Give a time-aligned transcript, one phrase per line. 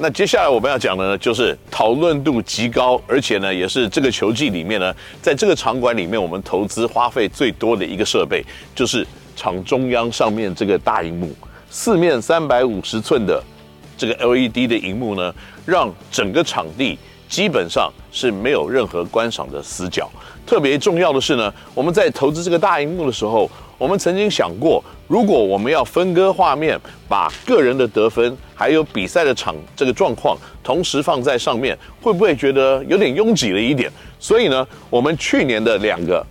[0.00, 8.44] 那接下来我们要讲的呢，就是讨论度极高，而且呢，也是这个球季里面呢，在这个场馆里面，我们投资花费最多的一个设备，
[8.76, 9.04] 就是
[9.34, 11.34] 场中央上面这个大荧幕，
[11.68, 13.42] 四面三百五十寸的
[13.96, 15.34] 这个 LED 的荧幕呢，
[15.66, 16.96] 让整个场地
[17.28, 20.08] 基本上是没有任何观赏的死角。
[20.46, 24.80] 特别重要的是呢，我们在投资这个大荧幕的时候，我们曾经想过。
[25.08, 33.90] 如果我们要分割画面，把个人的得分还有比赛的场这个状况同时放在上面，会不会觉得有点拥挤了一点？
[34.20, 36.24] 所以呢，我们去年的两个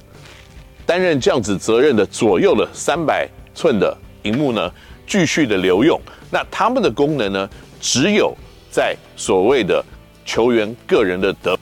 [0.86, 4.72] 担任这样子责任的左右的三百寸的荧幕呢，
[5.08, 6.00] 继续的留用。
[6.30, 7.50] 那他们的功能呢，
[7.82, 8.32] 只有
[8.70, 9.84] 在所谓的
[10.24, 11.57] 球员个人的得。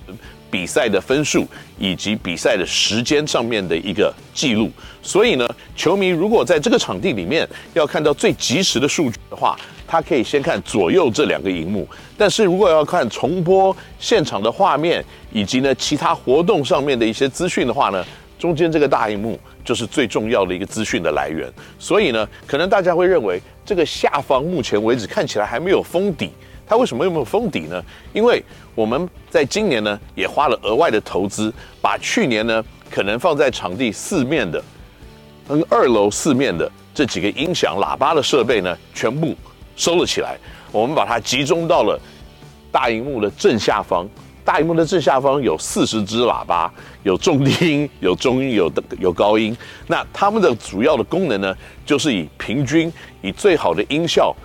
[0.56, 1.46] 比赛的分数
[1.78, 5.46] 以及比赛的时间上面的一个记录，所以呢，
[5.76, 11.86] 球迷如果在这个场地里面要看到最及时的数据的话，他可以先看左右这两个荧幕。
[12.18, 15.04] 但是如果要看重播现场的画面
[15.34, 18.02] 以及呢其他活动上面的一些资讯的话呢，
[18.40, 21.52] 中间这个大荧幕就是最重要的一个资讯的来源。
[21.78, 26.32] 所以呢，可能大家会认为这个下方目前为止看起来还没有封底。
[26.68, 27.84] 它为什么又没有封底呢？
[28.14, 34.64] 因为我们在今年呢也花了额外的投资，把去年呢可能放在场地四面的，
[35.48, 39.36] 跟二楼四面的这几个音响喇叭的设备呢全部
[39.76, 40.38] 收了起来。
[40.72, 42.00] 我们把它集中到了
[42.72, 44.08] 大荧幕的正下方。
[44.44, 49.58] 大荧幕的正下方有四十支喇叭，有重低音， 有中音，有有高音。
[49.88, 54.36] 那它们的主要的功能呢，就是以平均、以最好的音效。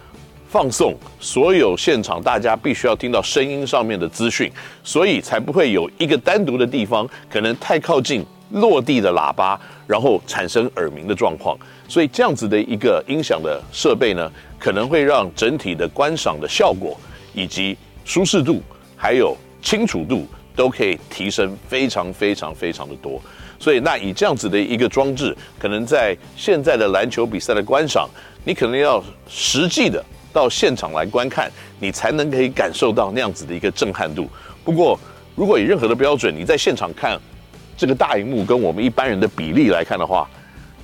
[0.50, 4.50] 放送所有现场大家必须要听到声音上面的资讯，
[4.82, 9.56] 所以才不会有一个单独的地方可能太靠近落地的喇叭，
[9.86, 11.56] 然后产生耳鸣的状况。
[11.88, 14.28] 所以这样子的一个音响的设备呢，
[14.58, 16.98] 可能会让整体的观赏的效果
[17.32, 18.60] 以及舒适度
[18.96, 23.22] 还有清楚度都可以提升非常非常非常的多。
[23.60, 28.10] 所以那以这样子的一个装置，可能在现在的篮球比赛的观赏，
[28.44, 30.04] 你可能要实际的。
[30.32, 34.28] 到现场来观看，你才能可以感受到那样子的一个震撼度。
[34.64, 34.98] 不过，
[35.34, 37.18] 如果以任何的标准，你在现场看
[37.76, 40.28] 这个大荧幕跟我们一般人的比例来看的话，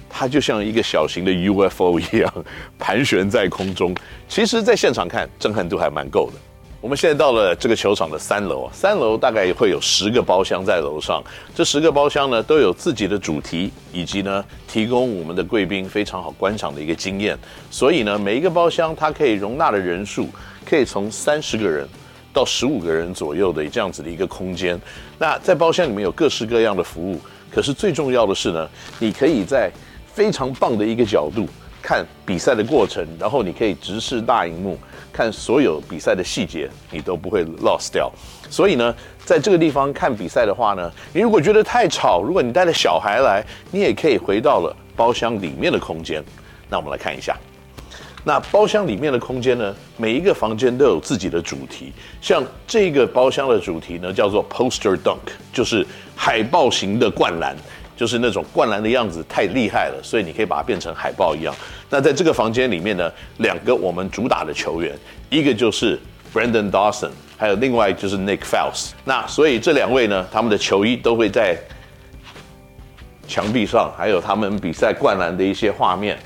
[0.09, 2.33] 它就像一个小型的 UFO 一样
[2.79, 3.95] 盘旋在空中。
[4.29, 6.39] 其实，在现场看震撼度还蛮够的。
[6.87, 11.21] 我们现在到了这个球场的三楼，三楼大概会有十个包厢在楼上。
[11.53, 17.37] 这十个包厢呢，都有自己的主题，以及呢，提供我们的贵宾非常好观赏的一个经验。
[17.73, 20.29] 所以呢，每一个包厢它可以容纳的人数，
[20.65, 21.85] 可以从三十个人
[22.33, 24.81] 到十五个人左右的这样子的一个空间。
[25.19, 27.21] 那在包厢里面有各式各样的服务，
[27.51, 28.69] 可是最重要的是呢，
[29.01, 29.69] 你可以在
[30.07, 31.49] 非常棒的一个角度
[31.87, 34.77] 看比赛的过程，然后你可以直视大荧幕。
[35.13, 38.11] 看所有比赛的细节，你都不会 lost 掉。
[38.51, 38.93] 所以呢，
[39.25, 46.21] 在这个地方看比赛的话呢，你如果觉得太吵，如果你带着小孩来，你也可以回到了包厢里面的空间。
[46.69, 47.37] 那我们来看一下，
[48.25, 51.93] 那包厢里面的空间呢，每一个房间都有自己的主题。
[52.21, 55.87] 像这个包厢的主题呢，叫做 Poster Dunk，就是
[56.17, 57.57] 海报型的灌篮。
[57.97, 61.55] 就是那种灌篮的样子太厉害了，所以你可以把它变成海报一样。
[61.89, 64.95] 那在这个房间里面呢，两个我们主打的球员，
[65.31, 65.99] 一个就是
[66.35, 68.91] Brandon Dawson，还有另外就是 Nick Fouse。
[69.05, 71.59] 那所以这两位呢，他们的球衣都会在
[73.27, 76.19] 墙壁上，还有他们比赛灌篮的一些画面。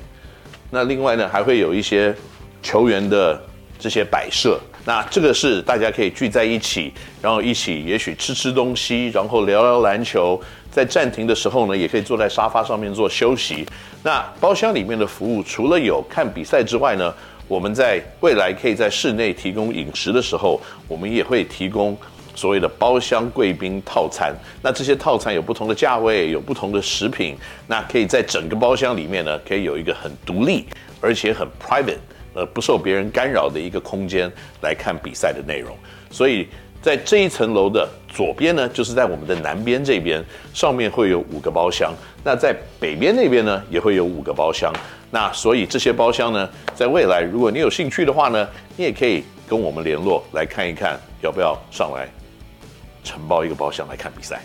[0.69, 2.13] 那另外呢，还会有一些
[2.61, 3.41] 球员的
[3.79, 4.59] 这些摆设。
[4.83, 10.41] 那这个是大家可以聚在一起，然后一起也许吃吃东西，然后聊聊篮球。
[10.71, 13.65] 在暂停的时候呢，也可以坐在沙发上面做休息。
[14.01, 17.13] 那包厢里面的服务，除了有看比赛之外呢，
[17.47, 21.95] 我们在未来可以在室内提供饮食的时候，我们也会提供
[22.33, 24.33] 所谓的包厢贵宾套餐。
[24.61, 27.35] 那这些套餐有不同的价位，有不同的食品。
[27.67, 30.65] 那可以在整个包厢里面呢，可以有一个很独立
[31.01, 31.99] 而且很 private，
[32.33, 34.31] 呃，不受别人干扰的一个空间
[34.61, 35.77] 来看比赛的内容。
[36.09, 36.47] 所以。
[36.81, 40.23] 在这一层楼的左边呢，就是在我们的南边这边，
[40.53, 41.93] 上面会有五个包厢。
[42.23, 44.71] 那在北边那边呢，也会有五个包厢。
[45.09, 52.07] 那所以这些包厢呢，在未来如果你有兴趣的话呢，你也可以跟我们联络来看一看，要不要上来
[53.03, 54.41] 承包一个包厢来看比赛。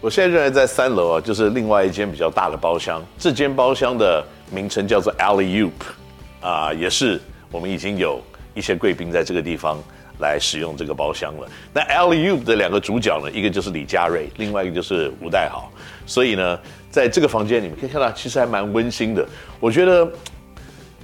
[0.00, 3.04] 我现在仍然在三楼啊，就是另外一间比较大的包厢。
[3.18, 7.20] 这间包厢的名称叫做 Alley Oop，啊，也是
[7.50, 8.22] 我们已经有
[8.54, 9.82] 一些贵宾在这个地方。
[10.18, 11.48] 来使用这个包厢了。
[11.72, 15.70] 那 L U 的两个主角呢，一个就是李佳瑞，另外一个就是吴代豪。
[16.06, 16.58] 所以呢，
[16.90, 19.26] 在这个房间里面可以看到，其实还蛮温馨的。
[19.58, 20.08] 我觉得，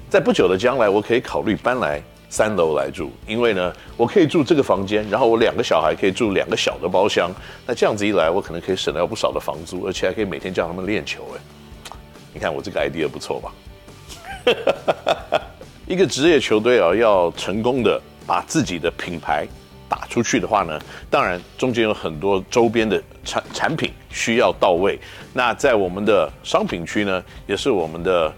[0.09, 7.31] 在不久的将来，我可以考虑搬来三楼来住，因为呢，我可以住这个房间，然后我两个小孩可以住两个小的包厢。
[7.67, 11.27] 那这样子一来，我可能可以省掉不少的房租，而且还可以每天叫他们练球。
[11.37, 11.41] 哎，
[12.33, 13.53] 你看我这个 idea 不错吧？
[15.87, 19.47] 一个职业球队啊，要成功的把自己的品牌
[19.89, 20.79] 打出去的话呢，
[21.11, 24.99] 当然中间有很多周边的产产品需要到位。
[25.33, 28.33] 那在我们的商品区呢，也是我们的。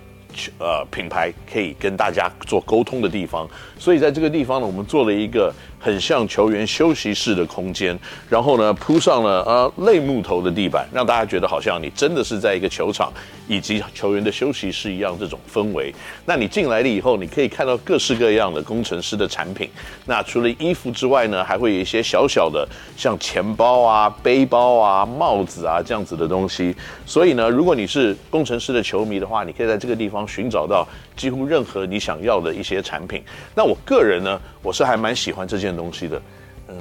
[0.58, 3.48] 呃，品牌可以跟大家做沟通的地方，
[3.78, 5.54] 所以在这个地方呢，我们做了一个
[5.84, 7.96] 很像球员休息室的空间，
[8.26, 13.12] 然后呢铺上了呃类木头的地板，让大家觉得好像你真的是在一个球场
[13.46, 15.94] 以及球员的休息室一样这种氛围。
[16.24, 19.68] 那你进来了以后，你可以看到各式各样的工程师的产品。
[20.06, 22.66] 那除了衣服之外呢，还会有一些小小的
[22.96, 26.74] 像钱包啊、背包啊、帽子啊这样子的东西。
[27.04, 30.14] 所以呢，如果你是工程师的球迷的话，你可以在这个地方。
[30.26, 30.86] 寻找到
[31.16, 33.22] 几乎任何你想要的一些产品。
[33.54, 36.22] 那我个人呢，我是还蛮喜欢这件东西的。
[36.68, 36.76] 嗯，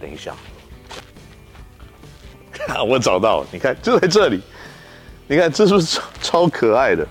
[0.00, 0.34] 等一下，
[2.86, 4.40] 我找到，你看就在这里。
[5.28, 7.06] 你看这是不是超超可爱的？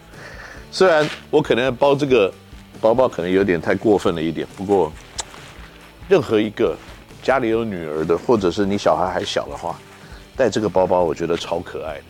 [0.71, 2.33] 虽然我可能包这个
[2.79, 4.91] 包包可能有点太过分了一点，不过
[6.07, 6.77] 任何一个
[7.21, 9.77] 家里有女儿的，或者是你小孩还小的话，
[10.37, 12.03] 带这个包包我觉得超可爱的。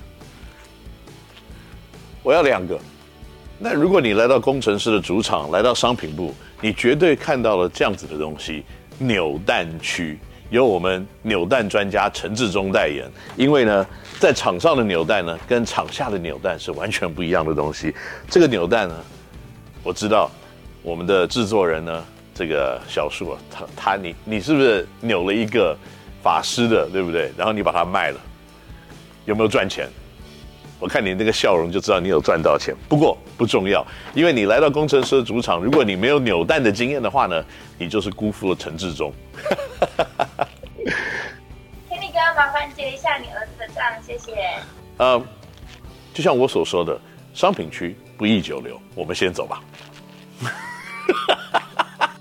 [2.22, 2.80] 我要两个。
[3.58, 8.64] 那如果你来到工程师的主场，来到商品部，你绝对看到了这样子的东西——
[8.98, 10.18] 扭蛋区，
[10.50, 13.10] 由我们扭蛋专家陈志忠代言。
[13.36, 13.86] 因为呢，
[14.20, 17.94] 在场上的扭蛋呢，跟场下的扭蛋是完全不一样的东西。
[18.30, 18.96] 这个扭蛋呢，
[19.84, 20.30] 我知道
[20.82, 25.78] 我们的制作人呢，这个小树啊，他他你你是不是扭了一个
[26.24, 27.32] 法师的，对不对？
[27.38, 28.20] 然后你把它卖了，
[29.26, 29.90] 有没有赚钱？
[30.78, 37.44] 我看你那个笑容就知道你有赚到钱，不过不重要，因为你来到工程师的主场，如果你没有扭蛋的经验的话呢，
[37.78, 39.12] 你就是辜负了陈志忠。
[41.90, 44.34] Kenny 哥，麻烦结一下你儿子的账，谢谢。
[44.98, 45.26] 嗯，
[46.14, 47.00] 就像我所说的，
[47.34, 49.64] 商品区不宜久留，我们先走吧。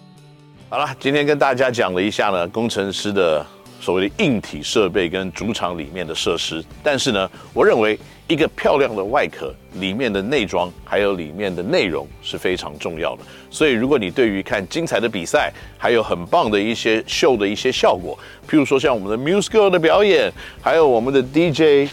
[0.70, 3.44] 好了，今天跟大家讲了一下呢，工程师的
[3.80, 7.98] 所谓的硬体设备跟主场里面的设施，但是呢，我认为。
[8.26, 13.22] 一个漂亮的外壳，里面的内装还有里面的内容是非常重要的。
[13.50, 18.18] 所以，如果你对于看精彩的比赛，还有很棒的一些秀的一些效果，
[18.48, 20.32] 譬如说像我们的 Muse Girl 的表演，
[20.62, 21.90] 还有我们的 DJ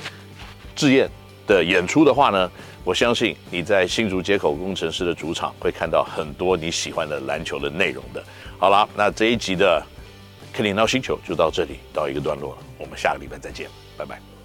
[0.74, 1.10] 志燕
[1.46, 2.50] 的演出的话呢，
[2.86, 8.24] 我相信你在新竹街口工程师的主场会看到很多你喜欢的篮球的内容的。
[8.58, 9.84] 好了，那这一集的
[10.56, 12.58] Kenny NOW 星球就到这里，到一个段落了。
[12.78, 13.68] 我们下个礼拜再见，
[13.98, 14.41] 拜拜。